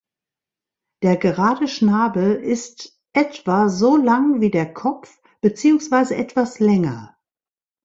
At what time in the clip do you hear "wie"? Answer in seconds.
4.41-4.49